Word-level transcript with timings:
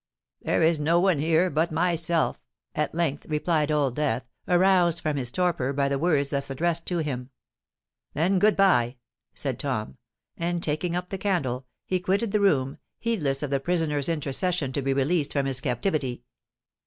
"There 0.41 0.63
is 0.63 0.79
no 0.79 0.99
one 0.99 1.19
here 1.19 1.51
but 1.51 1.71
myself," 1.71 2.41
at 2.73 2.95
length 2.95 3.27
replied 3.27 3.71
Old 3.71 3.95
Death, 3.95 4.27
aroused 4.47 4.99
from 4.99 5.15
his 5.15 5.31
torpor 5.31 5.73
by 5.73 5.89
the 5.89 5.99
words 5.99 6.31
thus 6.31 6.49
addressed 6.49 6.87
to 6.87 6.97
him. 6.97 7.29
"Then 8.15 8.39
good 8.39 8.55
bye," 8.55 8.95
said 9.35 9.59
Tom; 9.59 9.99
and, 10.35 10.63
taking 10.63 10.95
up 10.95 11.09
the 11.09 11.19
candle, 11.19 11.67
he 11.85 11.99
quitted 11.99 12.31
the 12.31 12.39
room, 12.41 12.79
heedless 12.97 13.43
of 13.43 13.51
the 13.51 13.59
prisoner's 13.59 14.09
intercession 14.09 14.73
to 14.73 14.81
be 14.81 14.91
released 14.91 15.33
from 15.33 15.45
his 15.45 15.61
captivity. 15.61 16.23